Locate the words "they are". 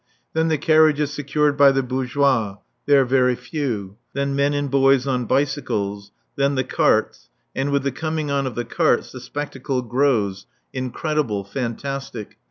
2.87-3.05